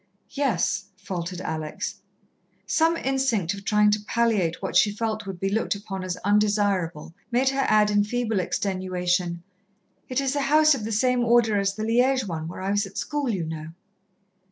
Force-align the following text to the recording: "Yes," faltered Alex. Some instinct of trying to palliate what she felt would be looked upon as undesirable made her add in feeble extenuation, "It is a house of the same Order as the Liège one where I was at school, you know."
"Yes," 0.31 0.85
faltered 0.97 1.41
Alex. 1.41 1.97
Some 2.65 2.97
instinct 2.97 3.53
of 3.53 3.63
trying 3.63 3.91
to 3.91 3.99
palliate 4.07 4.59
what 4.59 4.75
she 4.75 4.91
felt 4.91 5.27
would 5.27 5.39
be 5.39 5.47
looked 5.47 5.75
upon 5.75 6.03
as 6.03 6.17
undesirable 6.25 7.13
made 7.29 7.49
her 7.49 7.65
add 7.67 7.91
in 7.91 8.03
feeble 8.03 8.39
extenuation, 8.39 9.43
"It 10.09 10.19
is 10.19 10.35
a 10.35 10.41
house 10.41 10.73
of 10.73 10.85
the 10.85 10.91
same 10.91 11.23
Order 11.23 11.59
as 11.59 11.75
the 11.75 11.83
Liège 11.83 12.27
one 12.27 12.47
where 12.47 12.61
I 12.61 12.71
was 12.71 12.87
at 12.87 12.97
school, 12.97 13.29
you 13.29 13.45
know." 13.45 13.73